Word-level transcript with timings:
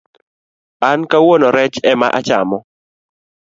An 0.89 0.99
kawuono 1.11 1.47
rech 1.57 1.77
emechamo 1.91 2.57